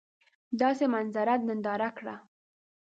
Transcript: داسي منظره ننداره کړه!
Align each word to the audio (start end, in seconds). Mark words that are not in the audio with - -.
داسي 0.59 0.85
منظره 0.93 1.33
ننداره 1.47 1.89
کړه! 1.97 2.15